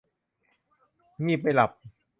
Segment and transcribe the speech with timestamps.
[1.25, 1.71] งีบไม่หลับ